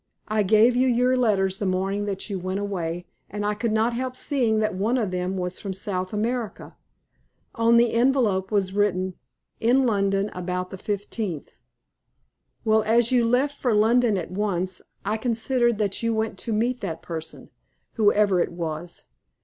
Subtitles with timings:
[0.27, 3.93] I gave you your letters the morning that you went away, and I could not
[3.93, 6.75] help seeing that one of them was from South America.
[7.53, 9.13] On the envelope was written:
[9.59, 11.49] 'In London about the 15th.'
[12.65, 16.81] Well, as you left for London at once, I considered that you went to meet
[16.81, 17.51] that person,
[17.93, 19.03] whoever it was.